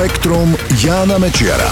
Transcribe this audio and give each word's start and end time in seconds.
Spektrum 0.00 0.56
Jána 0.80 1.20
Mečiara. 1.20 1.68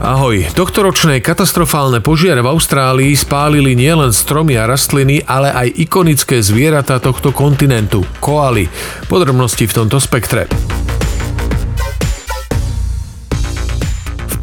Ahoj, 0.00 0.48
tohtoročné 0.56 1.20
katastrofálne 1.20 2.00
požiare 2.00 2.40
v 2.40 2.48
Austrálii 2.48 3.12
spálili 3.12 3.76
nielen 3.76 4.08
stromy 4.08 4.56
a 4.56 4.64
rastliny, 4.64 5.20
ale 5.28 5.52
aj 5.52 5.76
ikonické 5.76 6.40
zvieratá 6.40 6.96
tohto 6.96 7.28
kontinentu, 7.28 8.08
koaly. 8.24 8.72
Podrobnosti 9.12 9.68
v 9.68 9.76
tomto 9.76 10.00
spektre. 10.00 10.48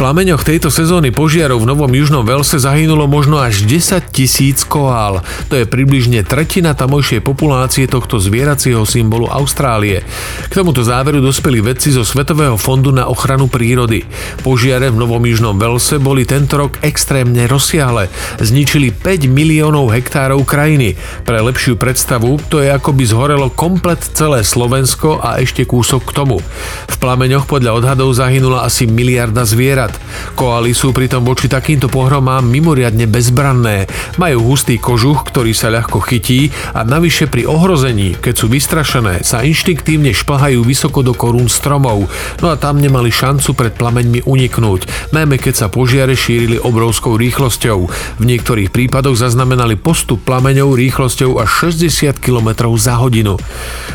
Plameňoch 0.04 0.44
tejto 0.44 0.68
sezóny 0.68 1.16
požiarov 1.16 1.64
v 1.64 1.70
Novom 1.72 1.88
Južnom 1.88 2.28
Velse 2.28 2.60
zahynulo 2.60 3.08
možno 3.08 3.40
až 3.40 3.64
10 3.64 4.12
tisíc 4.12 4.68
koál. 4.68 5.24
To 5.48 5.56
je 5.56 5.64
približne 5.64 6.28
tretina 6.28 6.76
tamojšej 6.76 7.24
populácie 7.24 7.88
tohto 7.88 8.20
zvieracieho 8.20 8.84
symbolu 8.84 9.32
Austrálie. 9.32 10.04
K 10.52 10.60
tomuto 10.60 10.84
záveru 10.84 11.24
dospeli 11.24 11.64
vedci 11.64 11.96
zo 11.96 12.04
Svetového 12.04 12.60
fondu 12.60 12.92
na 12.92 13.08
ochranu 13.08 13.47
prírody. 13.47 14.04
Požiare 14.44 14.92
v 14.92 15.00
Novom 15.00 15.24
Južnom 15.24 15.56
Velse 15.56 16.04
boli 16.04 16.28
tento 16.28 16.60
rok 16.60 16.83
extrémne 16.83 17.47
rozsiahle. 17.47 18.11
Zničili 18.44 18.92
5 18.92 19.32
miliónov 19.32 19.88
hektárov 19.88 20.44
krajiny. 20.44 21.00
Pre 21.24 21.39
lepšiu 21.39 21.80
predstavu, 21.80 22.44
to 22.52 22.60
je 22.60 22.68
ako 22.68 22.92
by 22.92 23.08
zhorelo 23.08 23.47
komplet 23.56 24.04
celé 24.04 24.44
Slovensko 24.44 25.24
a 25.24 25.39
ešte 25.39 25.64
kúsok 25.64 26.11
k 26.11 26.16
tomu. 26.20 26.44
V 26.92 26.96
plameňoch 27.00 27.47
podľa 27.47 27.80
odhadov 27.80 28.11
zahynula 28.11 28.68
asi 28.68 28.83
miliarda 28.83 29.47
zvierat. 29.47 29.93
Koaly 30.33 30.74
sú 30.74 30.89
pritom 30.92 31.21
voči 31.21 31.46
takýmto 31.46 31.89
pohromám 31.92 32.42
mimoriadne 32.42 33.06
bezbranné. 33.06 33.86
Majú 34.17 34.53
hustý 34.53 34.81
kožuch, 34.81 35.30
ktorý 35.30 35.53
sa 35.53 35.69
ľahko 35.69 36.02
chytí 36.02 36.50
a 36.73 36.81
navyše 36.81 37.30
pri 37.30 37.45
ohrození, 37.45 38.17
keď 38.17 38.33
sú 38.33 38.50
vystrašené, 38.50 39.22
sa 39.22 39.45
inštinktívne 39.45 40.09
šplhajú 40.16 40.66
vysoko 40.66 41.06
do 41.06 41.14
korún 41.14 41.52
stromov, 41.52 42.09
no 42.42 42.47
a 42.50 42.56
tam 42.58 42.81
nemali 42.81 43.14
šancu 43.14 43.53
pred 43.53 43.73
plameňmi 43.78 44.25
uniknúť, 44.25 45.14
najmä 45.14 45.38
keď 45.38 45.53
sa 45.53 45.67
požiare 45.69 46.17
šírili 46.17 46.58
obrovskou 46.58 47.14
rýchlosťou. 47.19 47.80
V 48.19 48.23
niektorých 48.23 48.73
prípadoch 48.73 49.19
zaznamenali 49.19 49.77
postup 49.77 50.25
plameňov 50.25 50.73
rýchlosťou 50.73 51.38
až 51.38 51.69
60 51.69 52.17
km 52.17 52.73
za 52.80 52.97
hodinu. 52.97 53.38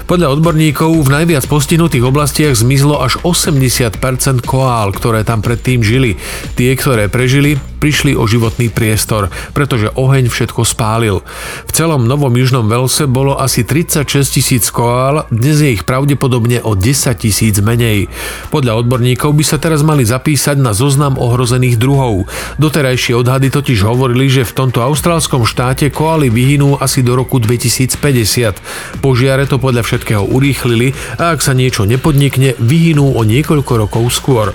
Podľa 0.07 0.39
odborníkov 0.39 0.93
v 1.05 1.09
najviac 1.09 1.45
postihnutých 1.51 2.05
oblastiach 2.07 2.55
zmizlo 2.57 3.01
až 3.01 3.21
80% 3.25 3.99
koál, 4.45 4.95
ktoré 4.95 5.25
tam 5.27 5.45
predtým 5.45 5.85
žili. 5.89 6.21
Tie, 6.53 6.77
ktoré 6.77 7.09
prežili, 7.09 7.57
prišli 7.81 8.19
o 8.19 8.27
životný 8.27 8.69
priestor, 8.69 9.31
pretože 9.55 9.89
oheň 9.95 10.29
všetko 10.29 10.67
spálil. 10.67 11.23
V 11.65 11.71
celom 11.73 12.05
Novom 12.05 12.35
Južnom 12.35 12.67
Velse 12.67 13.07
bolo 13.07 13.39
asi 13.39 13.63
36 13.63 14.05
tisíc 14.29 14.69
koál, 14.69 15.25
dnes 15.31 15.63
je 15.63 15.73
ich 15.73 15.87
pravdepodobne 15.87 16.61
o 16.67 16.75
10 16.75 17.15
tisíc 17.17 17.57
menej. 17.63 18.11
Podľa 18.51 18.85
odborníkov 18.85 19.33
by 19.33 19.45
sa 19.47 19.57
teraz 19.57 19.87
mali 19.87 20.03
zapísať 20.03 20.59
na 20.59 20.75
zoznam 20.75 21.17
ohrozených 21.17 21.79
druhov. 21.79 22.27
Doterajšie 22.59 23.15
odhady 23.15 23.49
totiž 23.49 23.87
hovorili, 23.87 24.27
že 24.27 24.45
v 24.45 24.57
tomto 24.67 24.83
austrálskom 24.83 25.47
štáte 25.47 25.89
koaly 25.95 26.29
vyhynú 26.29 26.77
asi 26.83 27.07
do 27.07 27.15
roku 27.15 27.39
2050. 27.39 28.99
Požiare 28.99 29.47
to 29.47 29.63
podľa 29.63 29.87
všetkého 29.87 30.27
urýchlili 30.27 30.93
a 31.17 31.33
ak 31.33 31.41
sa 31.41 31.55
niečo 31.55 31.87
nepodnikne, 31.87 32.59
vyhynú 32.59 33.15
o 33.15 33.23
niekoľko 33.23 33.73
rokov 33.87 34.05
skôr. 34.11 34.51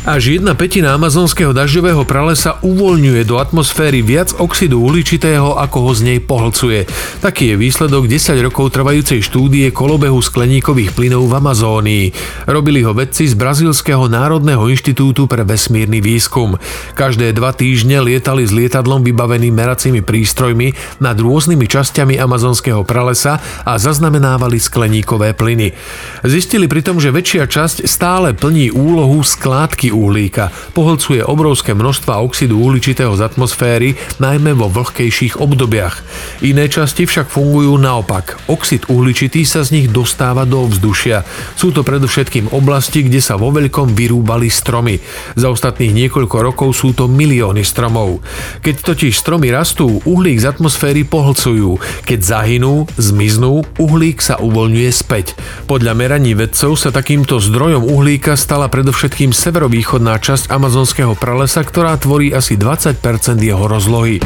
Až 0.00 0.40
jedna 0.40 0.56
petina 0.56 0.96
amazonského 0.96 1.52
dažďového 1.52 2.08
pralesa 2.08 2.56
uvoľňuje 2.64 3.20
do 3.28 3.36
atmosféry 3.36 4.00
viac 4.00 4.32
oxidu 4.32 4.80
uhličitého, 4.80 5.60
ako 5.60 5.76
ho 5.84 5.92
z 5.92 6.00
nej 6.08 6.18
pohlcuje. 6.24 6.88
Taký 7.20 7.52
je 7.52 7.60
výsledok 7.60 8.08
10 8.08 8.40
rokov 8.40 8.72
trvajúcej 8.72 9.20
štúdie 9.20 9.68
kolobehu 9.68 10.16
skleníkových 10.24 10.96
plynov 10.96 11.28
v 11.28 11.36
Amazónii. 11.36 12.04
Robili 12.48 12.80
ho 12.80 12.96
vedci 12.96 13.28
z 13.28 13.36
Brazílskeho 13.36 14.08
národného 14.08 14.72
inštitútu 14.72 15.28
pre 15.28 15.44
vesmírny 15.44 16.00
výskum. 16.00 16.56
Každé 16.96 17.36
dva 17.36 17.52
týždne 17.52 18.00
lietali 18.00 18.48
s 18.48 18.56
lietadlom 18.56 19.04
vybaveným 19.04 19.52
meracími 19.52 20.00
prístrojmi 20.00 20.96
nad 21.04 21.20
rôznymi 21.20 21.68
časťami 21.68 22.16
amazonského 22.16 22.88
pralesa 22.88 23.36
a 23.68 23.76
zaznamenávali 23.76 24.64
skleníkové 24.64 25.36
plyny. 25.36 25.76
Zistili 26.24 26.72
pritom, 26.72 26.96
že 26.96 27.12
väčšia 27.12 27.44
časť 27.44 27.84
stále 27.84 28.32
plní 28.32 28.72
úlohu 28.72 29.20
skládky 29.20 29.89
uhlíka. 29.90 30.54
Pohlcuje 30.72 31.26
obrovské 31.26 31.76
množstva 31.76 32.22
oxidu 32.22 32.58
uhličitého 32.62 33.12
z 33.14 33.22
atmosféry, 33.26 33.98
najmä 34.22 34.56
vo 34.56 34.70
vlhkejších 34.70 35.38
obdobiach. 35.42 36.00
Iné 36.40 36.70
časti 36.70 37.04
však 37.04 37.28
fungujú 37.28 37.76
naopak. 37.76 38.40
Oxid 38.48 38.88
uhličitý 38.88 39.44
sa 39.44 39.66
z 39.66 39.76
nich 39.76 39.86
dostáva 39.90 40.48
do 40.48 40.64
vzdušia. 40.64 41.26
Sú 41.58 41.74
to 41.74 41.84
predovšetkým 41.84 42.54
oblasti, 42.54 43.04
kde 43.04 43.20
sa 43.20 43.36
vo 43.36 43.52
veľkom 43.52 43.92
vyrúbali 43.92 44.48
stromy. 44.48 45.02
Za 45.36 45.52
ostatných 45.52 45.92
niekoľko 46.06 46.36
rokov 46.40 46.72
sú 46.78 46.94
to 46.96 47.10
milióny 47.10 47.66
stromov. 47.66 48.22
Keď 48.64 48.74
totiž 48.80 49.12
stromy 49.12 49.52
rastú, 49.52 50.00
uhlík 50.06 50.40
z 50.40 50.56
atmosféry 50.56 51.04
pohlcujú. 51.04 51.76
Keď 52.06 52.18
zahynú, 52.22 52.88
zmiznú, 52.96 53.66
uhlík 53.76 54.22
sa 54.22 54.38
uvoľňuje 54.40 54.90
späť. 54.92 55.34
Podľa 55.66 55.92
meraní 55.96 56.32
vedcov 56.36 56.76
sa 56.78 56.94
takýmto 56.94 57.42
zdrojom 57.42 57.84
uhlíka 57.84 58.38
stala 58.38 58.70
predovšetkým 58.70 59.34
severový 59.34 59.79
východná 59.80 60.20
časť 60.20 60.52
amazonského 60.52 61.16
pralesa, 61.16 61.64
ktorá 61.64 61.96
tvorí 61.96 62.36
asi 62.36 62.60
20% 62.60 63.00
jeho 63.40 63.64
rozlohy. 63.64 64.20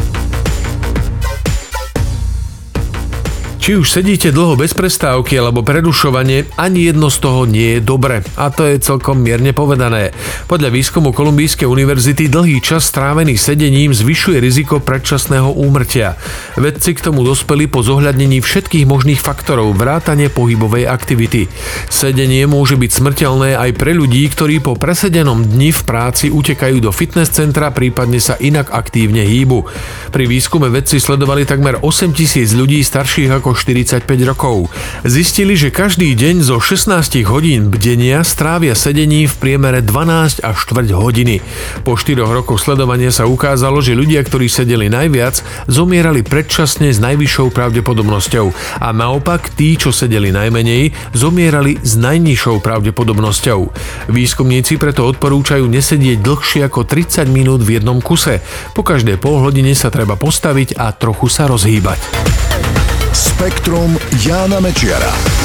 Či 3.64 3.80
už 3.80 3.96
sedíte 3.96 4.28
dlho 4.28 4.60
bez 4.60 4.76
prestávky 4.76 5.40
alebo 5.40 5.64
prerušovanie, 5.64 6.52
ani 6.60 6.92
jedno 6.92 7.08
z 7.08 7.16
toho 7.16 7.48
nie 7.48 7.80
je 7.80 7.80
dobre. 7.80 8.20
A 8.36 8.52
to 8.52 8.68
je 8.68 8.76
celkom 8.76 9.24
mierne 9.24 9.56
povedané. 9.56 10.12
Podľa 10.44 10.68
výskumu 10.68 11.16
Kolumbijskej 11.16 11.64
univerzity 11.64 12.28
dlhý 12.28 12.60
čas 12.60 12.84
strávený 12.84 13.40
sedením 13.40 13.96
zvyšuje 13.96 14.36
riziko 14.36 14.84
predčasného 14.84 15.56
úmrtia. 15.56 16.20
Vedci 16.60 16.92
k 16.92 17.08
tomu 17.08 17.24
dospeli 17.24 17.64
po 17.64 17.80
zohľadnení 17.80 18.44
všetkých 18.44 18.84
možných 18.84 19.24
faktorov 19.24 19.72
vrátane 19.80 20.28
pohybovej 20.28 20.84
aktivity. 20.84 21.48
Sedenie 21.88 22.44
môže 22.44 22.76
byť 22.76 22.90
smrteľné 23.00 23.56
aj 23.56 23.80
pre 23.80 23.96
ľudí, 23.96 24.28
ktorí 24.28 24.60
po 24.60 24.76
presedenom 24.76 25.40
dni 25.40 25.72
v 25.72 25.80
práci 25.88 26.28
utekajú 26.28 26.84
do 26.84 26.92
fitness 26.92 27.32
centra, 27.32 27.72
prípadne 27.72 28.20
sa 28.20 28.36
inak 28.36 28.68
aktívne 28.76 29.24
hýbu. 29.24 29.64
Pri 30.12 30.28
výskume 30.28 30.68
vedci 30.68 31.00
sledovali 31.00 31.48
takmer 31.48 31.80
8 31.80 32.12
tisíc 32.12 32.52
ľudí 32.52 32.84
starších 32.84 33.32
ako 33.54 33.70
45 33.70 34.02
rokov. 34.26 34.56
Zistili, 35.06 35.54
že 35.54 35.70
každý 35.70 36.10
deň 36.18 36.42
zo 36.42 36.58
16 36.58 37.22
hodín 37.30 37.70
bdenia 37.70 38.26
strávia 38.26 38.74
sedení 38.74 39.30
v 39.30 39.34
priemere 39.38 39.78
12 39.78 40.42
až 40.42 40.56
4 40.66 40.90
hodiny. 40.90 41.38
Po 41.86 41.94
4 41.94 42.18
rokoch 42.18 42.58
sledovania 42.58 43.14
sa 43.14 43.30
ukázalo, 43.30 43.78
že 43.78 43.94
ľudia, 43.94 44.26
ktorí 44.26 44.50
sedeli 44.50 44.90
najviac, 44.90 45.38
zomierali 45.70 46.26
predčasne 46.26 46.90
s 46.90 46.98
najvyššou 46.98 47.54
pravdepodobnosťou 47.54 48.46
a 48.82 48.90
naopak 48.90 49.54
tí, 49.54 49.78
čo 49.78 49.94
sedeli 49.94 50.34
najmenej, 50.34 51.14
zomierali 51.14 51.78
s 51.78 51.94
najnižšou 51.94 52.58
pravdepodobnosťou. 52.58 53.60
Výskumníci 54.10 54.82
preto 54.82 55.06
odporúčajú 55.06 55.70
nesedieť 55.70 56.18
dlhšie 56.18 56.66
ako 56.66 56.90
30 56.90 57.30
minút 57.30 57.62
v 57.62 57.78
jednom 57.78 58.02
kuse. 58.02 58.42
Po 58.74 58.82
každé 58.82 59.22
pol 59.22 59.38
hodine 59.38 59.78
sa 59.78 59.94
treba 59.94 60.18
postaviť 60.18 60.74
a 60.74 60.90
trochu 60.90 61.30
sa 61.30 61.46
rozhýbať. 61.46 62.43
Spektrum 63.14 63.98
Jána 64.26 64.60
Mečiara. 64.60 65.43